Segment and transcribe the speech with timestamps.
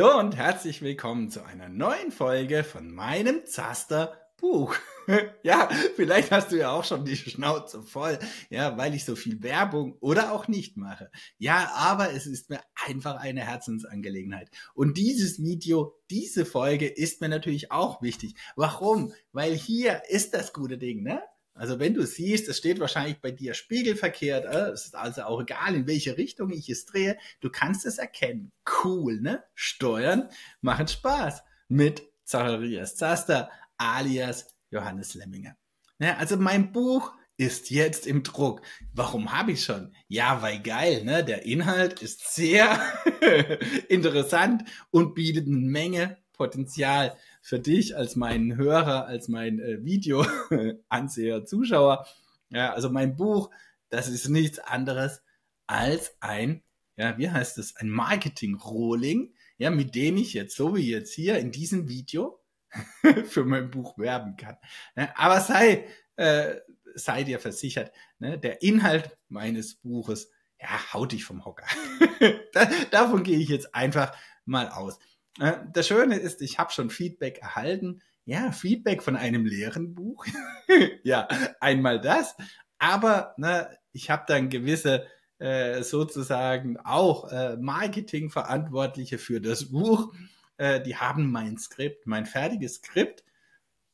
[0.00, 4.74] Hallo und herzlich willkommen zu einer neuen Folge von meinem Zaster Buch.
[5.42, 9.42] ja, vielleicht hast du ja auch schon die Schnauze voll, ja, weil ich so viel
[9.42, 11.10] Werbung oder auch nicht mache.
[11.36, 14.48] Ja, aber es ist mir einfach eine Herzensangelegenheit.
[14.72, 18.36] Und dieses Video, diese Folge ist mir natürlich auch wichtig.
[18.56, 19.12] Warum?
[19.32, 21.22] Weil hier ist das gute Ding, ne?
[21.60, 25.42] Also wenn du siehst, es steht wahrscheinlich bei dir spiegelverkehrt, äh, es ist also auch
[25.42, 28.50] egal, in welche Richtung ich es drehe, du kannst es erkennen.
[28.82, 29.44] Cool, ne?
[29.54, 30.30] Steuern
[30.62, 35.54] machen Spaß mit Zacharias Zaster alias Johannes Lemminger.
[35.98, 38.62] Ja, also mein Buch ist jetzt im Druck.
[38.94, 39.94] Warum habe ich schon?
[40.08, 41.22] Ja, weil geil, ne?
[41.22, 42.80] Der Inhalt ist sehr
[43.90, 51.44] interessant und bietet eine Menge Potenzial für dich als mein Hörer, als mein äh, Videoanseher,
[51.46, 52.06] Zuschauer.
[52.50, 53.50] Ja, also mein Buch,
[53.88, 55.22] das ist nichts anderes
[55.66, 56.62] als ein,
[56.96, 61.38] ja, wie heißt es, ein Marketing-Rolling, ja, mit dem ich jetzt, so wie jetzt hier
[61.38, 62.40] in diesem Video,
[63.26, 64.56] für mein Buch werben kann.
[64.96, 66.56] Ja, aber sei, äh,
[66.94, 71.66] sei dir versichert, ne, der Inhalt meines Buches, ja, haut dich vom Hocker.
[72.52, 74.98] da, davon gehe ich jetzt einfach mal aus.
[75.38, 78.02] Äh, das Schöne ist, ich habe schon Feedback erhalten.
[78.24, 80.26] Ja, Feedback von einem leeren Buch.
[81.02, 81.28] ja,
[81.60, 82.36] einmal das.
[82.78, 85.06] Aber ne, ich habe dann gewisse
[85.38, 90.12] äh, sozusagen auch äh, Marketingverantwortliche für das Buch.
[90.58, 93.24] Äh, die haben mein Skript, mein fertiges Skript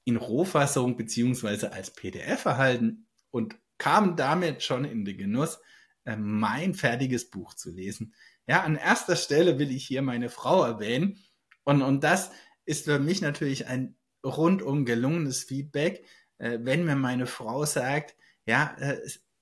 [0.04, 5.58] in Rohfassung beziehungsweise als PDF erhalten und kamen damit schon in den Genuss,
[6.04, 8.14] äh, mein fertiges Buch zu lesen.
[8.48, 11.18] Ja, an erster Stelle will ich hier meine Frau erwähnen,
[11.66, 12.30] und, und das
[12.64, 16.04] ist für mich natürlich ein rundum gelungenes Feedback,
[16.38, 19.00] äh, wenn mir meine Frau sagt, ja, äh,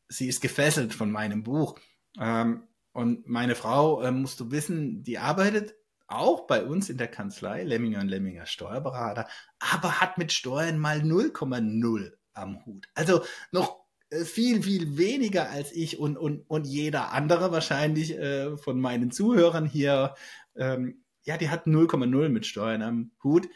[0.08, 1.78] sie ist gefesselt von meinem Buch.
[2.18, 5.74] Ähm, und meine Frau, äh, musst du wissen, die arbeitet
[6.06, 11.00] auch bei uns in der Kanzlei, Lemminger und Lemminger Steuerberater, aber hat mit Steuern mal
[11.00, 12.88] 0,0 am Hut.
[12.94, 18.56] Also noch äh, viel, viel weniger als ich und, und, und jeder andere wahrscheinlich äh,
[18.56, 20.14] von meinen Zuhörern hier
[20.56, 23.48] ähm, ja, die hat 0,0 mit Steuern am Hut.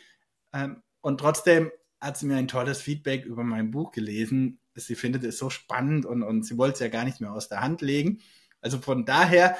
[0.52, 1.70] Ähm, und trotzdem
[2.00, 4.60] hat sie mir ein tolles Feedback über mein Buch gelesen.
[4.74, 7.48] Sie findet es so spannend und, und sie wollte es ja gar nicht mehr aus
[7.48, 8.20] der Hand legen.
[8.60, 9.56] Also von daher,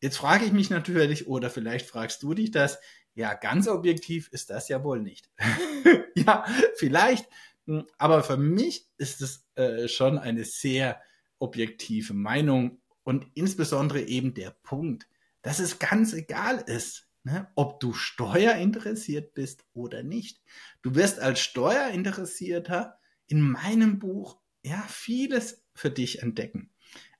[0.00, 2.78] jetzt frage ich mich natürlich, oder vielleicht fragst du dich das,
[3.14, 5.30] ja, ganz objektiv ist das ja wohl nicht.
[6.14, 6.44] ja,
[6.76, 7.28] vielleicht,
[7.66, 11.00] hm, aber für mich ist es äh, schon eine sehr
[11.38, 15.08] objektive Meinung und insbesondere eben der Punkt,
[15.42, 20.42] dass es ganz egal ist, ne, ob du steuerinteressiert bist oder nicht.
[20.82, 26.70] Du wirst als Steuerinteressierter in meinem Buch ja vieles für dich entdecken.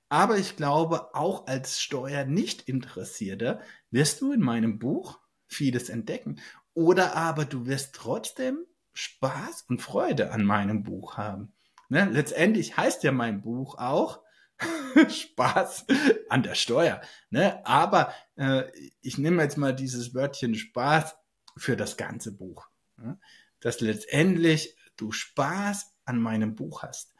[0.08, 3.60] Aber ich glaube, auch als Steuernichtinteressierter
[3.90, 6.40] wirst du in meinem Buch vieles entdecken.
[6.72, 11.52] Oder aber du wirst trotzdem Spaß und Freude an meinem Buch haben.
[11.88, 12.08] Ne?
[12.10, 14.22] Letztendlich heißt ja mein Buch auch
[15.08, 15.86] Spaß
[16.28, 17.00] an der Steuer.
[17.30, 17.64] Ne?
[17.66, 18.64] Aber äh,
[19.00, 21.16] ich nehme jetzt mal dieses Wörtchen Spaß
[21.56, 22.68] für das ganze Buch.
[22.96, 23.18] Ne?
[23.60, 27.14] Dass letztendlich du Spaß an meinem Buch hast.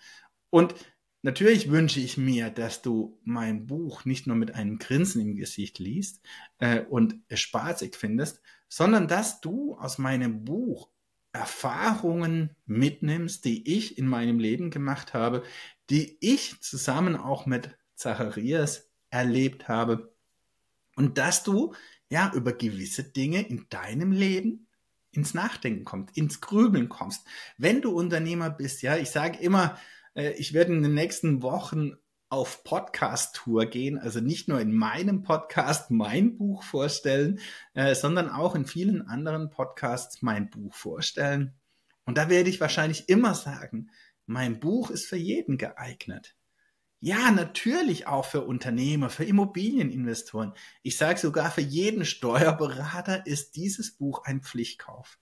[0.50, 0.74] Und
[1.22, 5.78] natürlich wünsche ich mir, dass du mein Buch nicht nur mit einem Grinsen im Gesicht
[5.78, 6.20] liest
[6.58, 10.90] äh, und es spaßig findest, sondern dass du aus meinem Buch
[11.32, 15.42] Erfahrungen mitnimmst, die ich in meinem Leben gemacht habe,
[15.90, 20.14] die ich zusammen auch mit Zacharias erlebt habe.
[20.96, 21.74] Und dass du
[22.10, 24.68] ja über gewisse Dinge in deinem Leben
[25.10, 27.26] ins Nachdenken kommst, ins Grübeln kommst.
[27.56, 29.78] Wenn du Unternehmer bist, ja, ich sage immer,
[30.14, 31.96] äh, ich werde in den nächsten Wochen
[32.30, 37.40] auf Podcast-Tour gehen, also nicht nur in meinem Podcast mein Buch vorstellen,
[37.72, 41.54] äh, sondern auch in vielen anderen Podcasts mein Buch vorstellen.
[42.04, 43.90] Und da werde ich wahrscheinlich immer sagen,
[44.28, 46.36] mein Buch ist für jeden geeignet.
[47.00, 50.52] Ja, natürlich auch für Unternehmer, für Immobilieninvestoren.
[50.82, 55.18] Ich sage sogar für jeden Steuerberater ist dieses Buch ein Pflichtkauf.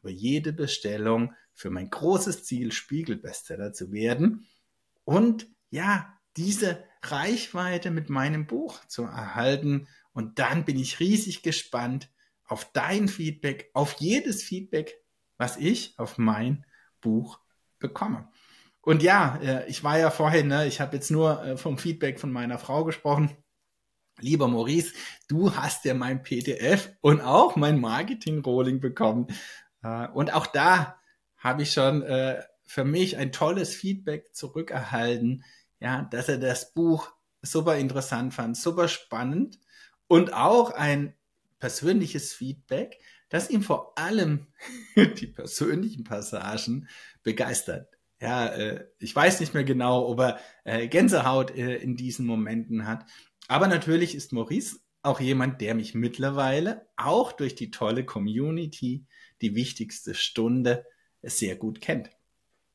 [0.00, 4.46] über jede Bestellung für mein großes Ziel, Spiegelbestseller zu werden
[5.04, 9.88] und ja, diese Reichweite mit meinem Buch zu erhalten.
[10.12, 12.08] Und dann bin ich riesig gespannt
[12.46, 15.02] auf dein Feedback, auf jedes Feedback,
[15.36, 16.64] was ich auf mein
[17.00, 17.40] Buch
[17.80, 18.28] bekomme.
[18.82, 22.20] Und ja, äh, ich war ja vorhin, ne, ich habe jetzt nur äh, vom Feedback
[22.20, 23.36] von meiner Frau gesprochen.
[24.20, 24.94] Lieber Maurice,
[25.26, 29.26] du hast ja mein PDF und auch mein Marketing-Rolling bekommen.
[29.82, 31.00] Äh, und auch da
[31.36, 32.02] habe ich schon
[32.64, 35.44] für mich ein tolles Feedback zurückerhalten,
[35.84, 39.58] ja, dass er das Buch super interessant fand, super spannend
[40.06, 41.14] und auch ein
[41.58, 42.98] persönliches Feedback,
[43.28, 44.46] das ihm vor allem
[44.96, 46.88] die persönlichen Passagen
[47.22, 47.90] begeistert.
[48.18, 52.86] Ja, äh, ich weiß nicht mehr genau, ob er äh, Gänsehaut äh, in diesen Momenten
[52.86, 53.04] hat.
[53.48, 59.04] Aber natürlich ist Maurice auch jemand, der mich mittlerweile auch durch die tolle Community,
[59.42, 60.86] die wichtigste Stunde,
[61.20, 62.08] sehr gut kennt.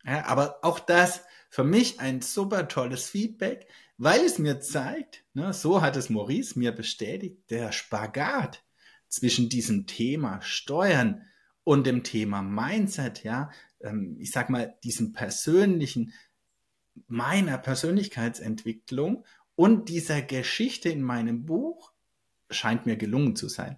[0.06, 3.68] Ja, aber auch das für mich ein super tolles Feedback,
[3.98, 8.64] weil es mir zeigt, ne, so hat es Maurice mir bestätigt, der Spagat
[9.08, 11.24] zwischen diesem Thema Steuern
[11.64, 13.50] und dem Thema Mindset, ja,
[13.82, 16.14] ähm, ich sag mal, diesem persönlichen,
[17.08, 19.26] meiner Persönlichkeitsentwicklung
[19.56, 21.92] und dieser Geschichte in meinem Buch
[22.50, 23.78] scheint mir gelungen zu sein.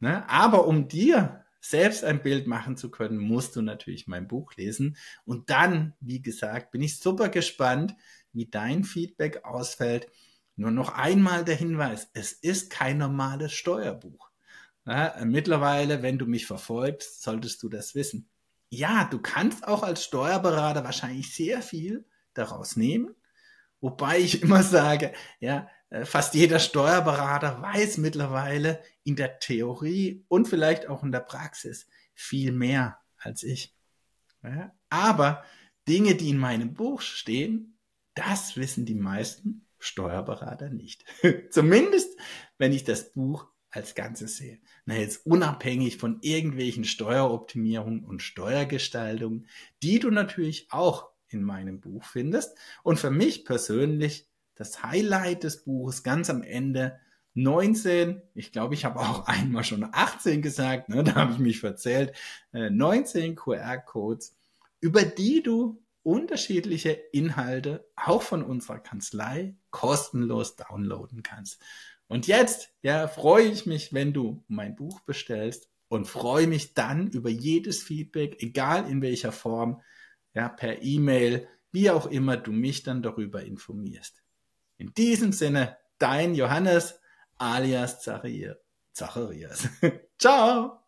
[0.00, 0.28] Ne?
[0.28, 4.96] Aber um dir selbst ein Bild machen zu können, musst du natürlich mein Buch lesen.
[5.24, 7.94] Und dann, wie gesagt, bin ich super gespannt,
[8.32, 10.08] wie dein Feedback ausfällt.
[10.56, 14.30] Nur noch einmal der Hinweis, es ist kein normales Steuerbuch.
[14.86, 18.28] Ja, mittlerweile, wenn du mich verfolgst, solltest du das wissen.
[18.68, 22.04] Ja, du kannst auch als Steuerberater wahrscheinlich sehr viel
[22.34, 23.14] daraus nehmen.
[23.80, 25.68] Wobei ich immer sage, ja,
[26.04, 32.52] fast jeder Steuerberater weiß mittlerweile in der Theorie und vielleicht auch in der Praxis viel
[32.52, 33.74] mehr als ich.
[34.90, 35.44] Aber
[35.88, 37.78] Dinge, die in meinem Buch stehen,
[38.14, 41.04] das wissen die meisten Steuerberater nicht.
[41.50, 42.18] Zumindest,
[42.58, 44.58] wenn ich das Buch als Ganzes sehe.
[44.86, 49.46] Na, jetzt unabhängig von irgendwelchen Steueroptimierungen und Steuergestaltungen,
[49.82, 52.56] die du natürlich auch in meinem Buch findest.
[52.82, 56.98] Und für mich persönlich das Highlight des Buches ganz am Ende
[57.34, 61.60] 19, ich glaube, ich habe auch einmal schon 18 gesagt, ne, da habe ich mich
[61.60, 62.12] verzählt,
[62.52, 64.36] 19 äh, QR-Codes,
[64.80, 71.60] über die du unterschiedliche Inhalte auch von unserer Kanzlei kostenlos downloaden kannst.
[72.08, 77.08] Und jetzt, ja, freue ich mich, wenn du mein Buch bestellst und freue mich dann
[77.08, 79.82] über jedes Feedback, egal in welcher Form,
[80.32, 84.22] ja, per E-Mail, wie auch immer du mich dann darüber informierst.
[84.78, 87.00] In diesem Sinne, dein Johannes
[87.38, 88.02] alias
[88.92, 89.68] Zacharias.
[90.18, 90.85] Ciao.